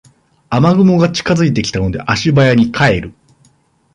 [0.49, 3.13] 雨雲が近づいてきたので足早に帰る